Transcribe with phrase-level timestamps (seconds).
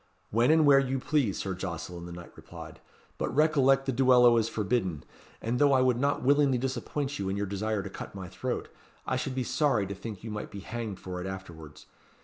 [0.31, 2.79] "When and where you please, Sir Jocelyn," the knight replied;
[3.19, 5.03] "but recollect the duello is forbidden,
[5.43, 8.67] and, though I would not willingly disappoint you in your desire to cut my throat,
[9.05, 11.85] I should be sorry to think you might be hanged for it afterwards.